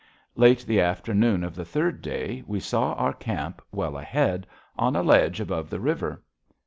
Late 0.35 0.65
the 0.65 0.81
afternoon 0.81 1.43
of 1.43 1.53
the 1.53 1.63
third 1.63 2.01
day 2.01 2.43
we 2.47 2.59
saw 2.59 2.93
our 2.93 3.13
camp 3.13 3.61
well 3.71 3.97
ahead, 3.99 4.47
on 4.75 4.95
a 4.95 5.03
ledge 5.03 5.39
above 5.39 5.69
the 5.69 5.79
river. 5.79 6.23